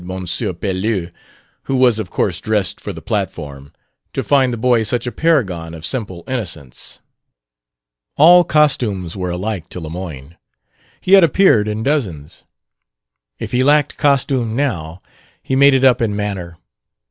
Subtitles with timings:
[0.03, 1.11] Pelouse
[1.65, 3.71] (who was of course dressed for the platform)
[4.13, 6.97] to find the boy such a paragon of simple innocence.
[8.17, 10.37] All costumes were alike to Lemoyne;
[11.01, 12.45] he had appeared in dozens.
[13.37, 15.03] If he lacked costume now,
[15.43, 16.57] he made it up in manner.